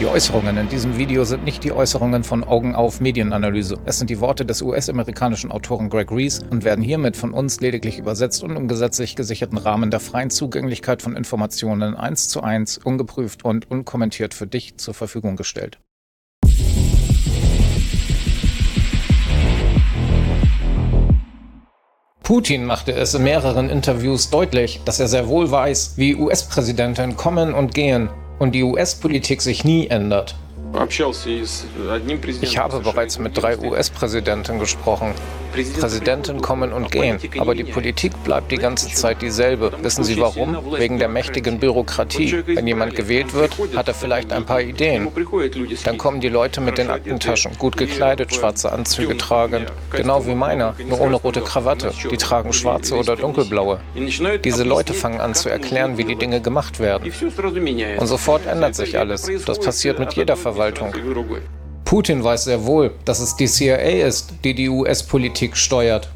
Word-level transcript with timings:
Die 0.00 0.06
Äußerungen 0.06 0.56
in 0.56 0.66
diesem 0.70 0.96
Video 0.96 1.24
sind 1.24 1.44
nicht 1.44 1.62
die 1.62 1.72
Äußerungen 1.72 2.24
von 2.24 2.42
Augen 2.42 2.74
auf 2.74 3.02
Medienanalyse. 3.02 3.76
Es 3.84 3.98
sind 3.98 4.08
die 4.08 4.18
Worte 4.18 4.46
des 4.46 4.62
US-amerikanischen 4.62 5.52
Autoren 5.52 5.90
Greg 5.90 6.10
Reese 6.10 6.40
und 6.48 6.64
werden 6.64 6.82
hiermit 6.82 7.18
von 7.18 7.34
uns 7.34 7.60
lediglich 7.60 7.98
übersetzt 7.98 8.42
und 8.42 8.56
im 8.56 8.66
gesetzlich 8.66 9.14
gesicherten 9.14 9.58
Rahmen 9.58 9.90
der 9.90 10.00
freien 10.00 10.30
Zugänglichkeit 10.30 11.02
von 11.02 11.16
Informationen 11.16 11.94
eins 11.94 12.28
zu 12.28 12.42
eins, 12.42 12.78
ungeprüft 12.78 13.44
und 13.44 13.70
unkommentiert 13.70 14.32
für 14.32 14.46
dich 14.46 14.78
zur 14.78 14.94
Verfügung 14.94 15.36
gestellt. 15.36 15.78
Putin 22.22 22.64
machte 22.64 22.92
es 22.92 23.12
in 23.12 23.24
mehreren 23.24 23.68
Interviews 23.68 24.30
deutlich, 24.30 24.80
dass 24.86 24.98
er 24.98 25.08
sehr 25.08 25.28
wohl 25.28 25.50
weiß, 25.50 25.94
wie 25.96 26.14
US-Präsidenten 26.14 27.16
kommen 27.16 27.52
und 27.52 27.74
gehen 27.74 28.08
und 28.40 28.52
die 28.52 28.64
US-Politik 28.64 29.42
sich 29.42 29.64
nie 29.64 29.86
ändert. 29.86 30.34
Ich 32.42 32.58
habe 32.58 32.80
bereits 32.80 33.18
mit 33.18 33.36
drei 33.36 33.58
US-Präsidenten 33.58 34.58
gesprochen. 34.58 35.14
Präsidenten 35.50 36.40
kommen 36.40 36.72
und 36.72 36.90
gehen, 36.90 37.18
aber 37.38 37.54
die 37.54 37.64
Politik 37.64 38.12
bleibt 38.24 38.50
die 38.50 38.56
ganze 38.56 38.88
Zeit 38.92 39.22
dieselbe. 39.22 39.72
Wissen 39.82 40.04
Sie 40.04 40.18
warum? 40.18 40.56
Wegen 40.76 40.98
der 40.98 41.08
mächtigen 41.08 41.58
Bürokratie. 41.58 42.42
Wenn 42.46 42.66
jemand 42.66 42.94
gewählt 42.94 43.34
wird, 43.34 43.56
hat 43.76 43.88
er 43.88 43.94
vielleicht 43.94 44.32
ein 44.32 44.44
paar 44.44 44.60
Ideen. 44.60 45.08
Dann 45.84 45.98
kommen 45.98 46.20
die 46.20 46.28
Leute 46.28 46.60
mit 46.60 46.78
den 46.78 46.90
Aktentaschen, 46.90 47.56
gut 47.58 47.76
gekleidet, 47.76 48.34
schwarze 48.34 48.72
Anzüge 48.72 49.16
tragen, 49.16 49.66
genau 49.90 50.26
wie 50.26 50.34
meiner, 50.34 50.74
nur 50.88 51.00
ohne 51.00 51.16
rote 51.16 51.40
Krawatte. 51.40 51.92
Die 52.10 52.16
tragen 52.16 52.52
schwarze 52.52 52.96
oder 52.96 53.16
dunkelblaue. 53.16 53.80
Diese 54.44 54.64
Leute 54.64 54.94
fangen 54.94 55.20
an 55.20 55.34
zu 55.34 55.48
erklären, 55.48 55.98
wie 55.98 56.04
die 56.04 56.16
Dinge 56.16 56.40
gemacht 56.40 56.80
werden. 56.80 57.12
Und 57.98 58.06
sofort 58.06 58.46
ändert 58.46 58.74
sich 58.74 58.98
alles. 58.98 59.30
Das 59.46 59.60
passiert 59.60 59.98
mit 59.98 60.14
jeder 60.14 60.36
Verwaltung. 60.36 60.92
Putin 61.90 62.22
weiß 62.22 62.44
sehr 62.44 62.66
wohl, 62.66 62.92
dass 63.04 63.18
es 63.18 63.34
die 63.34 63.48
CIA 63.48 64.06
ist, 64.06 64.34
die 64.44 64.54
die 64.54 64.68
US-Politik 64.68 65.56
steuert. 65.56 66.08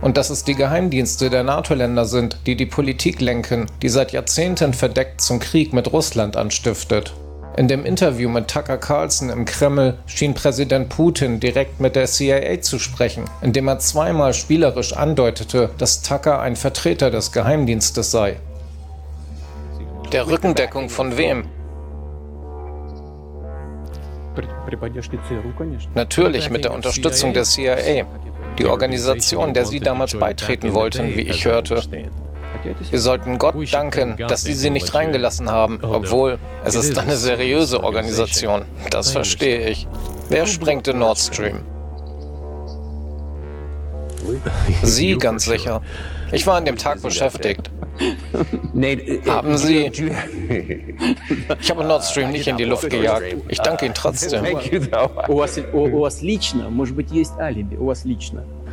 Und 0.00 0.16
dass 0.16 0.30
es 0.30 0.44
die 0.44 0.54
Geheimdienste 0.54 1.28
der 1.28 1.42
NATO-Länder 1.42 2.04
sind, 2.04 2.38
die 2.46 2.54
die 2.54 2.66
Politik 2.66 3.20
lenken, 3.20 3.66
die 3.82 3.88
seit 3.88 4.12
Jahrzehnten 4.12 4.74
verdeckt 4.74 5.20
zum 5.20 5.40
Krieg 5.40 5.72
mit 5.72 5.92
Russland 5.92 6.36
anstiftet. 6.36 7.14
In 7.56 7.66
dem 7.66 7.84
Interview 7.84 8.28
mit 8.28 8.46
Tucker 8.46 8.78
Carlson 8.78 9.28
im 9.30 9.44
Kreml 9.44 9.98
schien 10.06 10.34
Präsident 10.34 10.88
Putin 10.88 11.40
direkt 11.40 11.80
mit 11.80 11.96
der 11.96 12.06
CIA 12.06 12.60
zu 12.60 12.78
sprechen, 12.78 13.24
indem 13.42 13.66
er 13.66 13.80
zweimal 13.80 14.34
spielerisch 14.34 14.92
andeutete, 14.92 15.70
dass 15.78 16.02
Tucker 16.02 16.40
ein 16.40 16.54
Vertreter 16.54 17.10
des 17.10 17.32
Geheimdienstes 17.32 18.12
sei. 18.12 18.36
Der 20.12 20.28
Rückendeckung 20.28 20.88
von 20.88 21.16
wem? 21.16 21.48
Natürlich 25.94 26.50
mit 26.50 26.64
der 26.64 26.72
Unterstützung 26.72 27.32
der 27.32 27.44
CIA, 27.44 28.06
die 28.58 28.66
Organisation, 28.66 29.54
der 29.54 29.66
Sie 29.66 29.80
damals 29.80 30.14
beitreten 30.14 30.74
wollten, 30.74 31.16
wie 31.16 31.22
ich 31.22 31.44
hörte. 31.44 31.82
Wir 32.90 32.98
sollten 32.98 33.38
Gott 33.38 33.54
danken, 33.72 34.16
dass 34.16 34.42
Sie 34.42 34.54
sie 34.54 34.70
nicht 34.70 34.92
reingelassen 34.94 35.50
haben, 35.50 35.78
obwohl 35.82 36.38
es 36.64 36.74
ist 36.74 36.98
eine 36.98 37.16
seriöse 37.16 37.82
Organisation. 37.82 38.62
Das 38.90 39.10
verstehe 39.12 39.68
ich. 39.68 39.86
Wer 40.28 40.46
sprengte 40.46 40.94
Nord 40.94 41.18
Stream? 41.18 41.60
Sie 44.82 45.16
ganz 45.16 45.44
sicher. 45.44 45.80
Ich 46.32 46.46
war 46.46 46.56
an 46.56 46.64
dem 46.64 46.76
Tag 46.76 47.02
beschäftigt. 47.02 47.70
Haben 49.26 49.56
Sie. 49.56 49.90
Ich 51.60 51.70
habe 51.70 51.84
Nord 51.84 52.04
Stream 52.04 52.30
nicht 52.30 52.46
in 52.46 52.56
die 52.56 52.64
Luft 52.64 52.88
gejagt. 52.90 53.36
Ich 53.48 53.60
danke 53.60 53.86
Ihnen 53.86 53.94
trotzdem. 53.94 54.44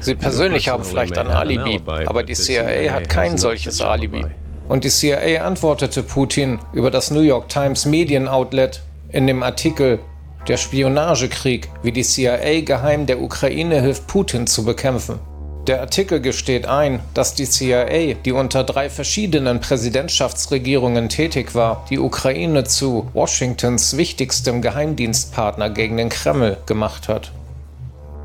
Sie 0.00 0.14
persönlich 0.14 0.68
haben 0.68 0.84
vielleicht 0.84 1.18
ein 1.18 1.26
Alibi, 1.26 1.80
aber 2.06 2.22
die 2.22 2.34
CIA 2.34 2.92
hat 2.92 3.08
kein 3.08 3.36
solches 3.36 3.80
Alibi. 3.82 4.24
Und 4.68 4.84
die 4.84 4.88
CIA 4.88 5.44
antwortete 5.44 6.02
Putin 6.02 6.60
über 6.72 6.90
das 6.90 7.10
New 7.10 7.20
York 7.20 7.48
Times 7.48 7.86
Medienoutlet 7.86 8.82
in 9.10 9.26
dem 9.26 9.42
Artikel 9.42 9.98
Der 10.48 10.56
Spionagekrieg, 10.56 11.68
wie 11.82 11.92
die 11.92 12.02
CIA 12.02 12.60
geheim 12.62 13.04
der 13.04 13.20
Ukraine 13.20 13.82
hilft, 13.82 14.06
Putin 14.06 14.46
zu 14.46 14.64
bekämpfen. 14.64 15.18
Der 15.66 15.80
Artikel 15.80 16.20
gesteht 16.20 16.66
ein, 16.66 17.00
dass 17.12 17.34
die 17.34 17.44
CIA, 17.44 18.14
die 18.14 18.32
unter 18.32 18.64
drei 18.64 18.88
verschiedenen 18.88 19.60
Präsidentschaftsregierungen 19.60 21.10
tätig 21.10 21.54
war, 21.54 21.84
die 21.90 21.98
Ukraine 21.98 22.64
zu 22.64 23.10
Washingtons 23.12 23.96
wichtigstem 23.96 24.62
Geheimdienstpartner 24.62 25.68
gegen 25.68 25.98
den 25.98 26.08
Kreml 26.08 26.56
gemacht 26.64 27.08
hat. 27.08 27.32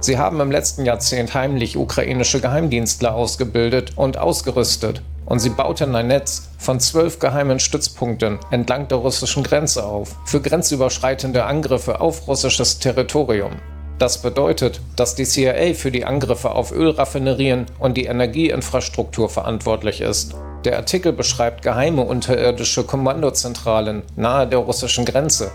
Sie 0.00 0.16
haben 0.16 0.40
im 0.40 0.50
letzten 0.50 0.86
Jahrzehnt 0.86 1.34
heimlich 1.34 1.76
ukrainische 1.76 2.40
Geheimdienstler 2.40 3.14
ausgebildet 3.14 3.92
und 3.96 4.16
ausgerüstet 4.16 5.02
und 5.26 5.40
sie 5.40 5.50
bauten 5.50 5.94
ein 5.94 6.06
Netz 6.06 6.48
von 6.56 6.80
zwölf 6.80 7.18
geheimen 7.18 7.60
Stützpunkten 7.60 8.38
entlang 8.50 8.88
der 8.88 8.98
russischen 8.98 9.42
Grenze 9.42 9.84
auf 9.84 10.16
für 10.24 10.40
grenzüberschreitende 10.40 11.44
Angriffe 11.44 12.00
auf 12.00 12.26
russisches 12.26 12.78
Territorium. 12.78 13.52
Das 13.98 14.22
bedeutet, 14.22 14.80
dass 14.94 15.16
die 15.16 15.24
CIA 15.24 15.74
für 15.74 15.90
die 15.90 16.04
Angriffe 16.04 16.52
auf 16.52 16.70
Ölraffinerien 16.70 17.66
und 17.80 17.96
die 17.96 18.04
Energieinfrastruktur 18.04 19.28
verantwortlich 19.28 20.00
ist. 20.00 20.36
Der 20.64 20.76
Artikel 20.76 21.12
beschreibt 21.12 21.62
geheime 21.62 22.02
unterirdische 22.02 22.84
Kommandozentralen 22.84 24.02
nahe 24.14 24.46
der 24.46 24.60
russischen 24.60 25.04
Grenze, 25.04 25.50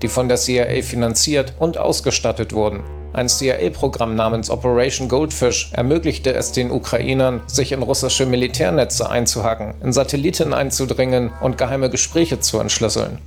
die 0.00 0.08
von 0.08 0.28
der 0.28 0.38
CIA 0.38 0.82
finanziert 0.82 1.52
und 1.58 1.76
ausgestattet 1.76 2.54
wurden. 2.54 2.82
Ein 3.12 3.28
CIA-Programm 3.28 4.14
namens 4.14 4.48
Operation 4.48 5.08
Goldfish 5.08 5.70
ermöglichte 5.74 6.32
es 6.32 6.52
den 6.52 6.70
Ukrainern, 6.70 7.42
sich 7.46 7.72
in 7.72 7.82
russische 7.82 8.24
Militärnetze 8.24 9.10
einzuhacken, 9.10 9.74
in 9.82 9.92
Satelliten 9.92 10.54
einzudringen 10.54 11.30
und 11.42 11.58
geheime 11.58 11.90
Gespräche 11.90 12.40
zu 12.40 12.58
entschlüsseln. 12.58 13.18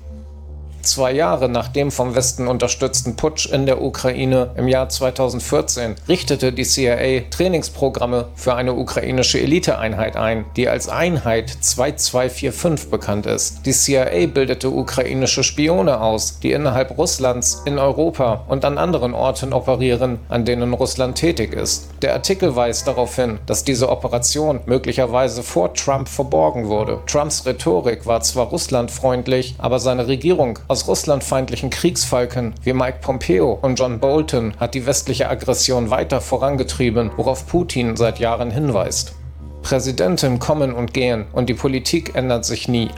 Zwei 0.85 1.13
Jahre 1.13 1.49
nach 1.49 1.67
dem 1.67 1.89
vom 1.89 2.13
Westen 2.13 2.47
unterstützten 2.47 3.15
Putsch 3.15 3.47
in 3.47 3.65
der 3.65 3.81
Ukraine 3.81 4.51
im 4.55 4.67
Jahr 4.67 4.87
2014 4.87 5.95
richtete 6.07 6.53
die 6.53 6.63
CIA 6.63 7.21
Trainingsprogramme 7.31 8.27
für 8.35 8.53
eine 8.53 8.73
ukrainische 8.73 9.39
Eliteeinheit 9.41 10.15
ein, 10.15 10.45
die 10.55 10.69
als 10.69 10.87
Einheit 10.87 11.49
2245 11.49 12.91
bekannt 12.91 13.25
ist. 13.25 13.65
Die 13.65 13.71
CIA 13.71 14.27
bildete 14.27 14.69
ukrainische 14.69 15.43
Spione 15.43 15.99
aus, 15.99 16.39
die 16.39 16.51
innerhalb 16.51 16.95
Russlands, 16.99 17.63
in 17.65 17.79
Europa 17.79 18.45
und 18.47 18.63
an 18.63 18.77
anderen 18.77 19.15
Orten 19.15 19.53
operieren, 19.53 20.19
an 20.29 20.45
denen 20.45 20.75
Russland 20.75 21.17
tätig 21.17 21.53
ist. 21.53 21.87
Der 22.03 22.13
Artikel 22.13 22.55
weist 22.55 22.87
darauf 22.87 23.15
hin, 23.15 23.39
dass 23.47 23.63
diese 23.63 23.89
Operation 23.89 24.59
möglicherweise 24.67 25.41
vor 25.41 25.73
Trump 25.73 26.07
verborgen 26.07 26.67
wurde. 26.67 26.99
Trumps 27.07 27.43
Rhetorik 27.43 28.05
war 28.05 28.21
zwar 28.21 28.45
russlandfreundlich, 28.45 29.55
aber 29.57 29.79
seine 29.79 30.07
Regierung 30.07 30.59
aus 30.75 30.89
russlandfeindlichen 30.89 31.69
Kriegsfalken 31.69 32.53
wie 32.63 32.73
Mike 32.73 32.97
Pompeo 32.99 33.57
und 33.61 33.79
John 33.79 34.01
Bolton 34.01 34.55
hat 34.57 34.73
die 34.73 34.85
westliche 34.85 35.29
Aggression 35.29 35.89
weiter 35.89 36.19
vorangetrieben, 36.19 37.11
worauf 37.15 37.47
Putin 37.47 37.95
seit 37.95 38.19
Jahren 38.19 38.51
hinweist. 38.51 39.13
Präsidenten 39.61 40.37
kommen 40.37 40.73
und 40.73 40.93
gehen 40.93 41.27
und 41.31 41.47
die 41.47 41.53
Politik 41.53 42.13
ändert 42.15 42.43
sich 42.43 42.67
nie. 42.67 42.89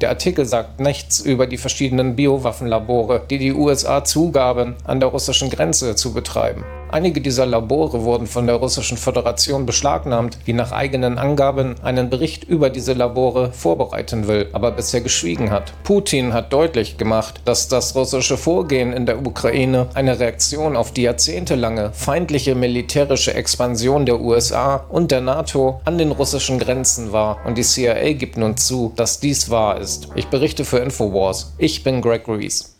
Der 0.00 0.08
Artikel 0.08 0.46
sagt 0.46 0.80
nichts 0.80 1.20
über 1.20 1.46
die 1.46 1.58
verschiedenen 1.58 2.16
Biowaffenlabore, 2.16 3.20
die 3.28 3.36
die 3.36 3.52
USA 3.52 4.02
zugaben, 4.02 4.76
an 4.84 5.00
der 5.00 5.10
russischen 5.10 5.50
Grenze 5.50 5.94
zu 5.94 6.14
betreiben. 6.14 6.64
Einige 6.88 7.20
dieser 7.20 7.46
Labore 7.46 8.04
wurden 8.04 8.28
von 8.28 8.46
der 8.46 8.56
Russischen 8.56 8.96
Föderation 8.96 9.66
beschlagnahmt, 9.66 10.38
die 10.46 10.52
nach 10.52 10.70
eigenen 10.70 11.18
Angaben 11.18 11.74
einen 11.82 12.10
Bericht 12.10 12.44
über 12.44 12.70
diese 12.70 12.92
Labore 12.92 13.52
vorbereiten 13.52 14.28
will, 14.28 14.48
aber 14.52 14.70
bisher 14.70 15.00
geschwiegen 15.00 15.50
hat. 15.50 15.72
Putin 15.82 16.32
hat 16.32 16.52
deutlich 16.52 16.96
gemacht, 16.96 17.40
dass 17.44 17.66
das 17.66 17.96
russische 17.96 18.36
Vorgehen 18.36 18.92
in 18.92 19.04
der 19.04 19.26
Ukraine 19.26 19.88
eine 19.94 20.20
Reaktion 20.20 20.76
auf 20.76 20.92
die 20.92 21.02
jahrzehntelange 21.02 21.90
feindliche 21.92 22.54
militärische 22.54 23.34
Expansion 23.34 24.06
der 24.06 24.20
USA 24.20 24.86
und 24.88 25.10
der 25.10 25.22
NATO 25.22 25.80
an 25.84 25.98
den 25.98 26.12
russischen 26.12 26.60
Grenzen 26.60 27.10
war 27.10 27.38
und 27.44 27.58
die 27.58 27.62
CIA 27.62 28.12
gibt 28.12 28.36
nun 28.36 28.56
zu, 28.56 28.92
dass 28.94 29.18
dies 29.18 29.50
wahr 29.50 29.80
ist. 29.80 30.08
Ich 30.14 30.28
berichte 30.28 30.64
für 30.64 30.78
Infowars. 30.78 31.52
Ich 31.58 31.82
bin 31.82 32.00
Greg 32.00 32.28
Reese. 32.28 32.75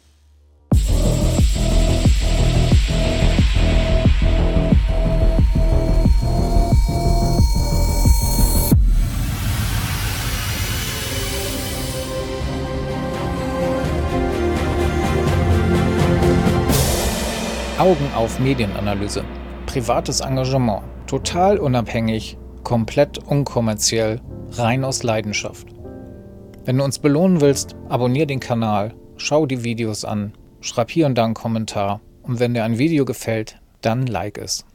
Augen 17.79 18.09
auf 18.15 18.39
Medienanalyse. 18.39 19.23
Privates 19.67 20.21
Engagement. 20.21 20.83
Total 21.07 21.59
unabhängig, 21.59 22.39
komplett 22.65 23.19
unkommerziell, 23.19 24.23
rein 24.53 24.83
aus 24.83 25.03
Leidenschaft. 25.03 25.69
Wenn 26.65 26.79
du 26.79 26.85
uns 26.85 26.99
belohnen 26.99 27.43
willst, 27.43 27.77
abonnier 27.91 28.25
den 28.25 28.41
Kanal, 28.41 28.95
schau 29.19 29.45
die 29.45 29.63
Videos 29.63 30.07
an, 30.07 30.33
schreib 30.63 30.91
hier 30.91 31.05
und 31.05 31.17
da 31.17 31.27
einen 31.27 31.35
Kommentar. 31.35 32.01
Und 32.23 32.41
wenn 32.41 32.55
dir 32.55 32.65
ein 32.65 32.79
Video 32.79 33.05
gefällt, 33.05 33.61
dann 33.83 34.07
like 34.07 34.39
es. 34.39 34.65